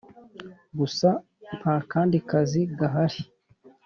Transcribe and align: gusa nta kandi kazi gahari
gusa 0.79 1.09
nta 1.59 1.75
kandi 1.91 2.17
kazi 2.29 2.61
gahari 2.77 3.19